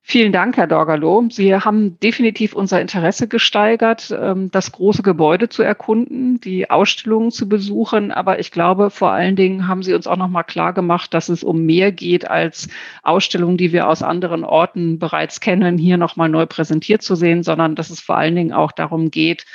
[0.06, 1.26] Vielen Dank, Herr Dorgalo.
[1.30, 7.48] Sie haben definitiv unser Interesse gesteigert, ähm, das große Gebäude zu erkunden, die Ausstellungen zu
[7.48, 8.12] besuchen.
[8.12, 11.30] Aber ich glaube, vor allen Dingen haben Sie uns auch noch mal klar gemacht, dass
[11.30, 12.68] es um mehr geht als
[13.02, 17.42] Ausstellungen, die wir aus anderen Orten bereits kennen, hier noch mal neu präsentiert zu sehen,
[17.42, 19.46] sondern dass es vor allen Dingen auch darum geht,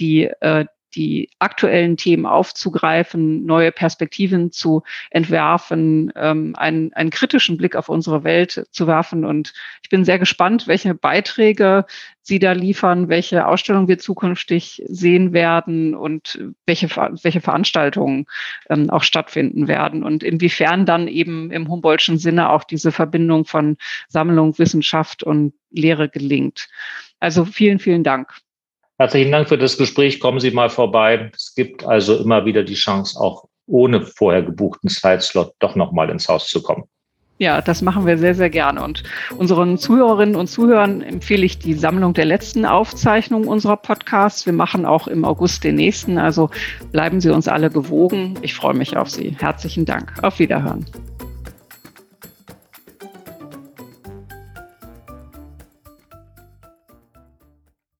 [0.00, 7.76] die, äh, die aktuellen Themen aufzugreifen, neue Perspektiven zu entwerfen, ähm, einen, einen kritischen Blick
[7.76, 9.24] auf unsere Welt zu werfen.
[9.24, 11.86] Und ich bin sehr gespannt, welche Beiträge
[12.26, 16.88] Sie da liefern, welche Ausstellungen wir zukünftig sehen werden und welche,
[17.22, 18.24] welche Veranstaltungen
[18.70, 23.76] ähm, auch stattfinden werden und inwiefern dann eben im Humboldtschen Sinne auch diese Verbindung von
[24.08, 26.68] Sammlung, Wissenschaft und Lehre gelingt.
[27.20, 28.34] Also vielen, vielen Dank.
[28.98, 30.20] Herzlichen Dank für das Gespräch.
[30.20, 31.30] Kommen Sie mal vorbei.
[31.34, 36.28] Es gibt also immer wieder die Chance, auch ohne vorher gebuchten Zeitslot doch nochmal ins
[36.28, 36.84] Haus zu kommen.
[37.38, 38.84] Ja, das machen wir sehr, sehr gerne.
[38.84, 39.02] Und
[39.36, 44.46] unseren Zuhörerinnen und Zuhörern empfehle ich die Sammlung der letzten Aufzeichnungen unserer Podcasts.
[44.46, 46.16] Wir machen auch im August den nächsten.
[46.16, 46.50] Also
[46.92, 48.34] bleiben Sie uns alle gewogen.
[48.42, 49.36] Ich freue mich auf Sie.
[49.40, 50.12] Herzlichen Dank.
[50.22, 50.86] Auf Wiederhören.